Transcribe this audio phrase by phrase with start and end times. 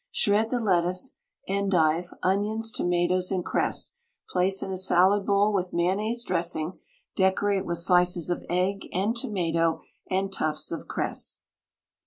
[0.09, 1.17] Shred the lettuce,
[1.47, 3.97] endive, onions, tomatoes, and cress,
[4.29, 6.79] place in a salad bowl with mayonnaise dressing,
[7.15, 11.41] decorate with slices of egg and tomato and tufts of cress.